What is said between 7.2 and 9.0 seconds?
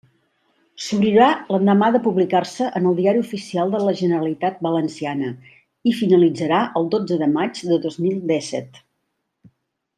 de maig de dos mil dèsset.